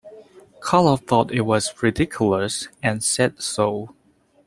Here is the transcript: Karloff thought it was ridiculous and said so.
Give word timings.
Karloff 0.61 1.05
thought 1.05 1.31
it 1.31 1.41
was 1.41 1.75
ridiculous 1.83 2.67
and 2.81 3.03
said 3.03 3.39
so. 3.39 3.93